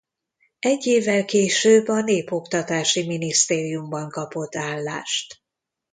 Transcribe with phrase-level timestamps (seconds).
[0.59, 5.41] Egy évvel később a Népoktatási Minisztériumban kapott állást.